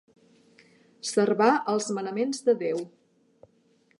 [1.09, 2.83] Servar els manaments de Déu.